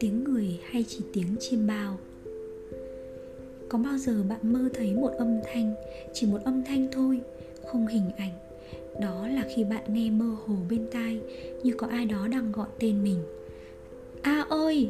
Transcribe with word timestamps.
tiếng 0.00 0.24
người 0.24 0.58
hay 0.62 0.84
chỉ 0.88 0.98
tiếng 1.12 1.36
chim 1.40 1.66
bao? 1.66 1.98
Có 3.68 3.78
bao 3.78 3.98
giờ 3.98 4.22
bạn 4.28 4.52
mơ 4.52 4.68
thấy 4.74 4.94
một 4.94 5.10
âm 5.18 5.40
thanh 5.44 5.74
chỉ 6.12 6.26
một 6.26 6.38
âm 6.44 6.62
thanh 6.64 6.88
thôi, 6.92 7.20
không 7.66 7.86
hình 7.86 8.10
ảnh? 8.16 8.32
Đó 9.00 9.28
là 9.28 9.48
khi 9.56 9.64
bạn 9.64 9.94
nghe 9.94 10.10
mơ 10.10 10.36
hồ 10.46 10.54
bên 10.70 10.86
tai, 10.92 11.20
như 11.62 11.74
có 11.78 11.86
ai 11.86 12.06
đó 12.06 12.28
đang 12.28 12.52
gọi 12.52 12.68
tên 12.78 13.02
mình. 13.02 13.18
A 14.22 14.46
ơi! 14.48 14.88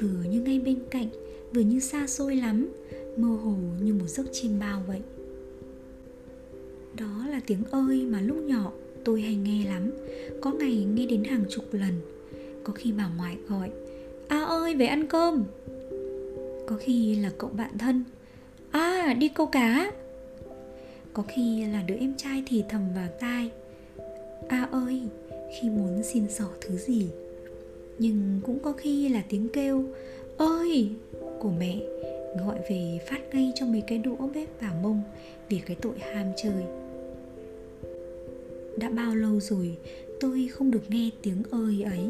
Vừa 0.00 0.22
như 0.30 0.40
ngay 0.40 0.60
bên 0.60 0.78
cạnh, 0.90 1.08
vừa 1.54 1.62
như 1.62 1.80
xa 1.80 2.06
xôi 2.06 2.36
lắm, 2.36 2.68
mơ 3.16 3.28
hồ 3.28 3.54
như 3.82 3.94
một 3.94 4.06
giấc 4.08 4.26
chim 4.32 4.58
bao 4.60 4.82
vậy 4.86 5.00
đó 6.98 7.26
là 7.28 7.40
tiếng 7.46 7.64
ơi 7.70 8.06
mà 8.10 8.20
lúc 8.20 8.36
nhỏ 8.36 8.72
tôi 9.04 9.20
hay 9.20 9.34
nghe 9.34 9.64
lắm. 9.68 9.90
Có 10.40 10.52
ngày 10.52 10.86
nghe 10.94 11.06
đến 11.06 11.24
hàng 11.24 11.44
chục 11.48 11.64
lần. 11.72 11.94
Có 12.64 12.72
khi 12.72 12.92
bà 12.92 13.10
ngoại 13.16 13.36
gọi, 13.48 13.70
a 14.28 14.44
ơi, 14.44 14.74
về 14.74 14.86
ăn 14.86 15.06
cơm. 15.06 15.44
Có 16.66 16.76
khi 16.80 17.14
là 17.14 17.30
cậu 17.38 17.50
bạn 17.50 17.78
thân 17.78 18.04
à 18.70 19.14
đi 19.18 19.28
câu 19.28 19.46
cá. 19.46 19.92
Có 21.12 21.22
khi 21.28 21.64
là 21.64 21.82
đứa 21.82 21.94
em 21.94 22.14
trai 22.16 22.42
thì 22.46 22.64
thầm 22.68 22.82
vào 22.94 23.08
tai, 23.20 23.50
a 24.48 24.68
ơi, 24.72 25.02
khi 25.30 25.68
muốn 25.68 26.02
xin 26.02 26.24
xỏ 26.30 26.44
thứ 26.60 26.76
gì? 26.76 27.08
Nhưng 27.98 28.40
cũng 28.42 28.58
có 28.58 28.72
khi 28.72 29.08
là 29.08 29.22
tiếng 29.28 29.48
kêu, 29.48 29.84
ơi, 30.36 30.90
của 31.38 31.50
mẹ 31.58 31.80
gọi 32.38 32.58
về 32.70 32.98
phát 33.06 33.34
ngay 33.34 33.52
cho 33.54 33.66
mấy 33.66 33.82
cái 33.86 33.98
đũa 33.98 34.28
bếp 34.34 34.60
vào 34.60 34.74
mông 34.82 35.02
vì 35.48 35.60
cái 35.66 35.76
tội 35.80 35.98
ham 35.98 36.26
chơi. 36.36 36.62
Đã 38.78 38.90
bao 38.90 39.14
lâu 39.14 39.40
rồi 39.40 39.76
tôi 40.20 40.48
không 40.52 40.70
được 40.70 40.90
nghe 40.90 41.10
tiếng 41.22 41.42
ơi 41.50 41.82
ấy. 41.82 42.06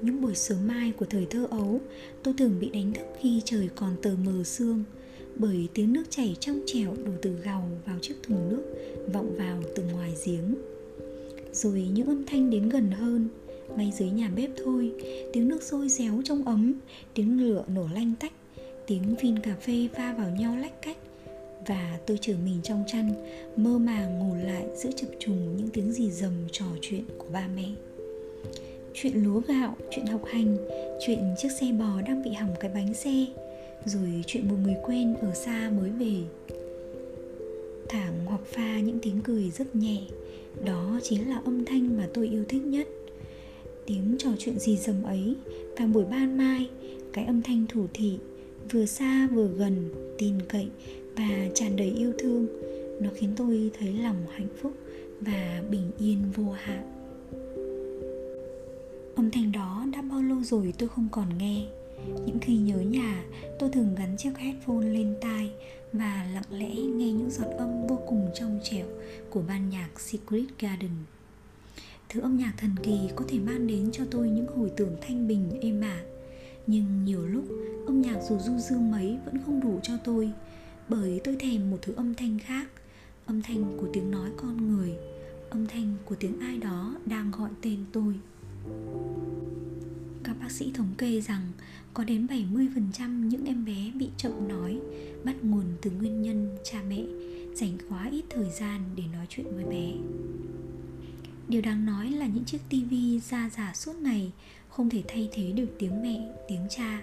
Những 0.00 0.20
buổi 0.20 0.34
sớm 0.34 0.58
mai 0.66 0.92
của 0.98 1.06
thời 1.10 1.26
thơ 1.30 1.46
ấu, 1.50 1.80
tôi 2.22 2.34
thường 2.38 2.56
bị 2.60 2.70
đánh 2.70 2.92
thức 2.92 3.06
khi 3.20 3.42
trời 3.44 3.68
còn 3.74 3.96
tờ 4.02 4.10
mờ 4.24 4.44
sương, 4.44 4.84
bởi 5.36 5.68
tiếng 5.74 5.92
nước 5.92 6.04
chảy 6.10 6.36
trong 6.40 6.60
trẻo 6.66 6.94
đổ 7.04 7.12
từ 7.22 7.30
gầu 7.30 7.62
vào 7.86 7.98
chiếc 8.02 8.14
thùng 8.22 8.48
nước 8.48 8.62
vọng 9.12 9.36
vào 9.38 9.62
từ 9.74 9.82
ngoài 9.92 10.14
giếng. 10.26 10.54
Rồi 11.52 11.88
những 11.92 12.06
âm 12.06 12.26
thanh 12.26 12.50
đến 12.50 12.68
gần 12.68 12.90
hơn 12.90 13.28
ngay 13.76 13.92
dưới 13.98 14.10
nhà 14.10 14.30
bếp 14.36 14.50
thôi, 14.64 14.92
tiếng 15.32 15.48
nước 15.48 15.62
sôi 15.62 15.88
réo 15.88 16.22
trong 16.24 16.44
ấm, 16.44 16.74
tiếng 17.14 17.40
lửa 17.40 17.64
nổ 17.74 17.88
lanh 17.94 18.12
tách, 18.20 18.32
tiếng 18.86 19.14
vin 19.22 19.38
cà 19.38 19.56
phê 19.60 19.88
va 19.96 20.14
vào 20.18 20.30
nhau 20.30 20.56
lách 20.56 20.82
cách. 20.82 20.96
Và 21.66 21.98
tôi 22.06 22.18
trở 22.20 22.34
mình 22.44 22.60
trong 22.62 22.84
chăn, 22.86 23.12
mơ 23.56 23.78
màng 23.78 24.18
ngủ 24.18 24.34
lại 24.46 24.66
giữa 24.76 24.90
chập 24.96 25.08
trùng 25.18 25.56
những 25.56 25.68
tiếng 25.68 25.92
gì 25.92 26.10
dầm 26.10 26.32
trò 26.52 26.66
chuyện 26.80 27.04
của 27.18 27.26
ba 27.32 27.48
mẹ. 27.56 27.68
Chuyện 28.94 29.24
lúa 29.24 29.40
gạo, 29.40 29.76
chuyện 29.90 30.06
học 30.06 30.22
hành, 30.24 30.56
chuyện 31.06 31.18
chiếc 31.38 31.48
xe 31.60 31.72
bò 31.72 32.02
đang 32.06 32.22
bị 32.22 32.30
hỏng 32.30 32.54
cái 32.60 32.70
bánh 32.74 32.94
xe, 32.94 33.26
rồi 33.84 34.24
chuyện 34.26 34.48
một 34.48 34.56
người 34.62 34.76
quen 34.82 35.14
ở 35.14 35.34
xa 35.34 35.70
mới 35.80 35.90
về. 35.90 36.14
Thảng 37.88 38.26
hoặc 38.26 38.40
pha 38.44 38.80
những 38.80 38.98
tiếng 39.02 39.20
cười 39.20 39.50
rất 39.50 39.76
nhẹ, 39.76 40.00
đó 40.64 41.00
chính 41.02 41.28
là 41.28 41.42
âm 41.44 41.64
thanh 41.64 41.96
mà 41.96 42.08
tôi 42.14 42.28
yêu 42.28 42.44
thích 42.48 42.62
nhất 42.64 42.88
tiếng 43.88 44.16
trò 44.18 44.30
chuyện 44.38 44.58
gì 44.58 44.76
dầm 44.76 45.02
ấy. 45.02 45.36
Và 45.76 45.86
buổi 45.86 46.04
ban 46.04 46.38
mai, 46.38 46.70
cái 47.12 47.24
âm 47.24 47.42
thanh 47.42 47.66
thủ 47.68 47.86
thị, 47.94 48.18
vừa 48.72 48.86
xa 48.86 49.28
vừa 49.32 49.48
gần, 49.48 49.90
tin 50.18 50.34
cậy 50.48 50.68
và 51.16 51.48
tràn 51.54 51.76
đầy 51.76 51.90
yêu 51.90 52.12
thương. 52.18 52.46
Nó 53.00 53.10
khiến 53.14 53.30
tôi 53.36 53.70
thấy 53.78 53.92
lòng 53.92 54.26
hạnh 54.30 54.48
phúc 54.62 54.72
và 55.20 55.62
bình 55.70 55.90
yên 55.98 56.18
vô 56.36 56.52
hạn. 56.52 56.94
Âm 59.16 59.30
thanh 59.30 59.52
đó 59.52 59.86
đã 59.92 60.02
bao 60.02 60.22
lâu 60.22 60.42
rồi 60.42 60.72
tôi 60.78 60.88
không 60.88 61.08
còn 61.12 61.38
nghe. 61.38 61.66
Những 62.26 62.38
khi 62.40 62.56
nhớ 62.56 62.76
nhà, 62.76 63.24
tôi 63.58 63.70
thường 63.70 63.94
gắn 63.98 64.16
chiếc 64.18 64.38
headphone 64.38 64.88
lên 64.88 65.14
tai 65.20 65.50
và 65.92 66.26
lặng 66.34 66.58
lẽ 66.58 66.74
nghe 66.74 67.12
những 67.12 67.30
giọt 67.30 67.50
âm 67.58 67.86
vô 67.86 67.98
cùng 68.06 68.30
trong 68.34 68.60
trẻo 68.62 68.86
của 69.30 69.42
ban 69.48 69.70
nhạc 69.70 70.00
Secret 70.00 70.44
Garden 70.60 70.90
thứ 72.08 72.20
âm 72.20 72.36
nhạc 72.36 72.52
thần 72.56 72.70
kỳ 72.82 72.98
có 73.16 73.24
thể 73.28 73.38
mang 73.38 73.66
đến 73.66 73.88
cho 73.92 74.04
tôi 74.10 74.30
những 74.30 74.46
hồi 74.46 74.72
tưởng 74.76 74.96
thanh 75.00 75.28
bình, 75.28 75.50
êm 75.60 75.80
ả. 75.80 76.00
Nhưng 76.66 77.04
nhiều 77.04 77.26
lúc, 77.26 77.44
âm 77.86 78.02
nhạc 78.02 78.18
dù 78.28 78.38
du 78.38 78.58
dương 78.58 78.90
mấy 78.90 79.18
vẫn 79.24 79.34
không 79.46 79.60
đủ 79.60 79.80
cho 79.82 79.94
tôi, 80.04 80.32
bởi 80.88 81.20
tôi 81.24 81.36
thèm 81.40 81.70
một 81.70 81.78
thứ 81.82 81.92
âm 81.96 82.14
thanh 82.14 82.38
khác. 82.38 82.68
Âm 83.26 83.42
thanh 83.42 83.76
của 83.80 83.88
tiếng 83.92 84.10
nói 84.10 84.30
con 84.36 84.68
người, 84.68 84.94
âm 85.50 85.66
thanh 85.66 85.94
của 86.04 86.14
tiếng 86.14 86.40
ai 86.40 86.58
đó 86.58 86.94
đang 87.06 87.30
gọi 87.30 87.50
tên 87.62 87.78
tôi. 87.92 88.14
Các 90.24 90.36
bác 90.40 90.50
sĩ 90.50 90.72
thống 90.74 90.90
kê 90.98 91.20
rằng 91.20 91.42
có 91.94 92.04
đến 92.04 92.26
70% 92.26 93.28
những 93.28 93.44
em 93.44 93.64
bé 93.64 93.92
bị 93.94 94.08
chậm 94.16 94.48
nói, 94.48 94.80
bắt 95.24 95.34
nguồn 95.42 95.64
từ 95.82 95.90
nguyên 95.90 96.22
nhân 96.22 96.56
cha 96.64 96.82
mẹ, 96.88 97.04
dành 97.54 97.78
quá 97.88 98.08
ít 98.12 98.24
thời 98.30 98.50
gian 98.50 98.80
để 98.96 99.02
nói 99.12 99.26
chuyện 99.28 99.46
với 99.54 99.64
bé. 99.64 99.92
Điều 101.48 101.62
đáng 101.62 101.86
nói 101.86 102.10
là 102.10 102.26
những 102.26 102.44
chiếc 102.44 102.58
tivi 102.70 103.20
ra 103.30 103.50
giả 103.56 103.72
suốt 103.74 103.92
ngày 104.02 104.32
không 104.68 104.90
thể 104.90 105.02
thay 105.08 105.28
thế 105.32 105.52
được 105.52 105.66
tiếng 105.78 106.02
mẹ, 106.02 106.34
tiếng 106.48 106.66
cha 106.70 107.02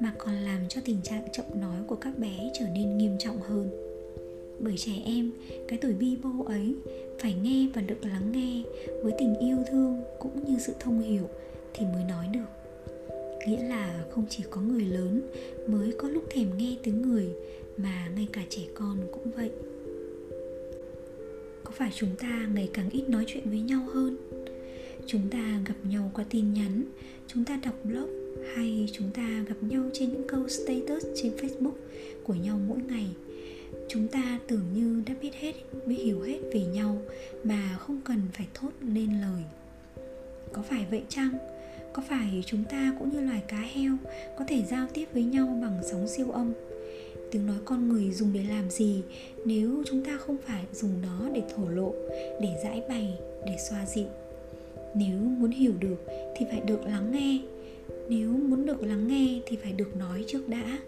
mà 0.00 0.12
còn 0.18 0.34
làm 0.34 0.68
cho 0.68 0.80
tình 0.84 1.02
trạng 1.02 1.28
chậm 1.32 1.46
nói 1.60 1.76
của 1.86 1.96
các 1.96 2.18
bé 2.18 2.52
trở 2.58 2.68
nên 2.74 2.98
nghiêm 2.98 3.16
trọng 3.18 3.40
hơn. 3.40 3.70
Bởi 4.60 4.78
trẻ 4.78 4.92
em, 5.04 5.32
cái 5.68 5.78
tuổi 5.82 5.92
bi 5.92 6.16
bô 6.22 6.44
ấy 6.44 6.74
phải 7.20 7.34
nghe 7.34 7.66
và 7.74 7.82
được 7.82 8.04
lắng 8.04 8.32
nghe 8.32 8.62
với 9.02 9.12
tình 9.18 9.38
yêu 9.38 9.56
thương 9.70 10.02
cũng 10.18 10.44
như 10.44 10.58
sự 10.58 10.72
thông 10.80 11.00
hiểu 11.00 11.28
thì 11.74 11.86
mới 11.86 12.04
nói 12.04 12.26
được 12.32 12.62
nghĩa 13.46 13.62
là 13.62 14.04
không 14.10 14.24
chỉ 14.28 14.44
có 14.50 14.60
người 14.60 14.84
lớn 14.84 15.22
mới 15.66 15.92
có 15.98 16.08
lúc 16.08 16.24
thèm 16.30 16.46
nghe 16.56 16.76
tiếng 16.82 17.02
người 17.02 17.28
mà 17.76 18.08
ngay 18.14 18.28
cả 18.32 18.42
trẻ 18.50 18.62
con 18.74 18.98
cũng 19.12 19.30
vậy 19.36 19.50
có 21.72 21.78
phải 21.78 21.90
chúng 21.94 22.16
ta 22.16 22.46
ngày 22.54 22.70
càng 22.74 22.90
ít 22.90 23.08
nói 23.08 23.24
chuyện 23.26 23.50
với 23.50 23.60
nhau 23.60 23.86
hơn. 23.94 24.16
Chúng 25.06 25.28
ta 25.30 25.60
gặp 25.66 25.74
nhau 25.84 26.10
qua 26.14 26.24
tin 26.30 26.52
nhắn, 26.54 26.82
chúng 27.26 27.44
ta 27.44 27.58
đọc 27.64 27.74
blog, 27.84 28.08
hay 28.56 28.88
chúng 28.92 29.10
ta 29.10 29.44
gặp 29.48 29.54
nhau 29.60 29.90
trên 29.92 30.12
những 30.12 30.28
câu 30.28 30.48
status 30.48 31.06
trên 31.22 31.32
facebook 31.36 31.72
của 32.24 32.34
nhau 32.34 32.60
mỗi 32.68 32.78
ngày. 32.88 33.06
Chúng 33.88 34.08
ta 34.08 34.38
tưởng 34.48 34.64
như 34.74 35.02
đã 35.06 35.14
biết 35.22 35.34
hết, 35.34 35.52
biết 35.86 35.96
hiểu 35.96 36.20
hết 36.20 36.38
về 36.52 36.60
nhau 36.60 37.02
mà 37.44 37.76
không 37.78 38.00
cần 38.04 38.20
phải 38.32 38.46
thốt 38.54 38.70
lên 38.80 39.20
lời. 39.20 39.42
Có 40.52 40.62
phải 40.62 40.86
vậy 40.90 41.02
chăng? 41.08 41.30
Có 41.92 42.02
phải 42.08 42.42
chúng 42.46 42.64
ta 42.64 42.94
cũng 42.98 43.10
như 43.12 43.20
loài 43.20 43.42
cá 43.48 43.60
heo 43.60 43.96
có 44.38 44.44
thể 44.48 44.62
giao 44.70 44.86
tiếp 44.94 45.08
với 45.12 45.24
nhau 45.24 45.58
bằng 45.62 45.80
sóng 45.90 46.08
siêu 46.08 46.30
âm? 46.30 46.52
Tiếng 47.32 47.46
nói 47.46 47.56
con 47.64 47.88
người 47.88 48.10
dùng 48.10 48.32
để 48.32 48.42
làm 48.48 48.70
gì 48.70 49.02
nếu 49.44 49.82
chúng 49.86 50.04
ta 50.04 50.16
không 50.16 50.36
phải 50.46 50.64
dùng 50.72 50.90
nó 51.02 51.28
để 51.34 51.42
thổ 51.56 51.68
lộ, 51.68 51.94
để 52.40 52.48
giải 52.64 52.82
bày, 52.88 53.18
để 53.46 53.56
xoa 53.70 53.86
dịu? 53.86 54.06
Nếu 54.94 55.18
muốn 55.18 55.50
hiểu 55.50 55.72
được 55.80 55.96
thì 56.36 56.46
phải 56.50 56.60
được 56.60 56.84
lắng 56.84 57.12
nghe. 57.12 57.40
Nếu 58.08 58.28
muốn 58.28 58.66
được 58.66 58.82
lắng 58.82 59.08
nghe 59.08 59.40
thì 59.46 59.56
phải 59.56 59.72
được 59.72 59.96
nói 59.96 60.24
trước 60.26 60.48
đã. 60.48 60.78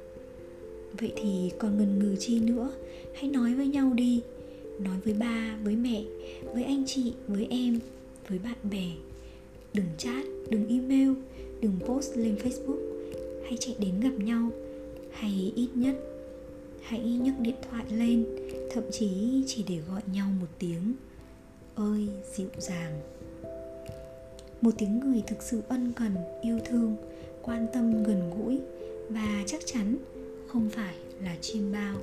Vậy 1.00 1.12
thì 1.16 1.50
còn 1.58 1.78
ngần 1.78 1.98
ngừ 1.98 2.16
chi 2.18 2.40
nữa, 2.40 2.72
hãy 3.14 3.30
nói 3.30 3.54
với 3.54 3.66
nhau 3.66 3.92
đi. 3.94 4.20
Nói 4.80 4.96
với 5.04 5.14
ba, 5.14 5.58
với 5.64 5.76
mẹ, 5.76 6.04
với 6.54 6.64
anh 6.64 6.84
chị, 6.86 7.12
với 7.28 7.46
em, 7.50 7.78
với 8.28 8.38
bạn 8.38 8.56
bè. 8.70 8.86
Đừng 9.74 9.86
chat, 9.98 10.24
đừng 10.50 10.68
email, 10.68 11.12
đừng 11.60 11.72
post 11.86 12.16
lên 12.16 12.34
facebook. 12.44 12.78
Hay 13.44 13.56
chạy 13.60 13.74
đến 13.78 14.00
gặp 14.00 14.24
nhau, 14.24 14.50
hay 15.10 15.52
ít 15.56 15.68
nhất 15.74 15.94
hãy 16.84 17.00
nhấc 17.00 17.34
điện 17.40 17.54
thoại 17.70 17.84
lên, 17.90 18.26
thậm 18.70 18.84
chí 18.92 19.42
chỉ 19.46 19.64
để 19.68 19.78
gọi 19.88 20.02
nhau 20.12 20.28
một 20.40 20.46
tiếng. 20.58 20.94
Ơi 21.74 22.08
dịu 22.34 22.48
dàng. 22.58 23.00
Một 24.60 24.70
tiếng 24.78 25.00
người 25.00 25.22
thực 25.26 25.42
sự 25.42 25.62
ân 25.68 25.92
cần, 25.96 26.14
yêu 26.42 26.58
thương, 26.64 26.96
quan 27.42 27.66
tâm 27.72 28.04
gần 28.04 28.30
gũi 28.38 28.60
và 29.08 29.42
chắc 29.46 29.60
chắn 29.66 29.96
không 30.48 30.70
phải 30.70 30.94
là 31.22 31.36
chim 31.40 31.72
bao. 31.72 31.96